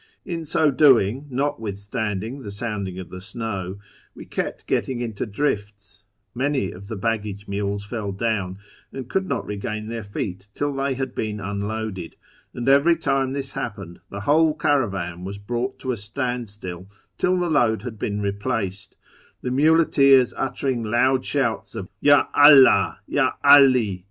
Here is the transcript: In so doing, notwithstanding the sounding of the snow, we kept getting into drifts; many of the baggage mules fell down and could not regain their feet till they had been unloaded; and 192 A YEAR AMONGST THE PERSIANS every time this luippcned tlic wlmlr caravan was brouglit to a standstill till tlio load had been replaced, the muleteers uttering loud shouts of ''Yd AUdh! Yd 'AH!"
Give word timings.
In 0.25 0.45
so 0.45 0.71
doing, 0.71 1.27
notwithstanding 1.29 2.41
the 2.41 2.49
sounding 2.49 2.97
of 2.97 3.11
the 3.11 3.21
snow, 3.21 3.77
we 4.15 4.25
kept 4.25 4.65
getting 4.65 4.99
into 4.99 5.27
drifts; 5.27 6.01
many 6.33 6.71
of 6.71 6.87
the 6.87 6.95
baggage 6.95 7.47
mules 7.47 7.85
fell 7.85 8.11
down 8.11 8.57
and 8.91 9.07
could 9.07 9.27
not 9.29 9.45
regain 9.45 9.89
their 9.89 10.01
feet 10.01 10.47
till 10.55 10.73
they 10.73 10.95
had 10.95 11.13
been 11.13 11.39
unloaded; 11.39 12.15
and 12.51 12.65
192 12.65 13.07
A 13.11 13.13
YEAR 13.13 13.21
AMONGST 13.25 13.53
THE 13.53 13.59
PERSIANS 13.59 13.59
every 13.59 13.91
time 13.93 13.93
this 13.93 14.01
luippcned 14.01 14.01
tlic 14.09 14.23
wlmlr 14.55 14.59
caravan 14.59 15.23
was 15.23 15.37
brouglit 15.37 15.77
to 15.77 15.91
a 15.91 15.97
standstill 15.97 16.87
till 17.19 17.37
tlio 17.37 17.51
load 17.51 17.81
had 17.83 17.99
been 17.99 18.21
replaced, 18.21 18.97
the 19.43 19.51
muleteers 19.51 20.33
uttering 20.35 20.81
loud 20.83 21.23
shouts 21.23 21.75
of 21.75 21.87
''Yd 22.01 22.27
AUdh! 22.33 22.95
Yd 23.07 23.33
'AH!" 23.43 23.99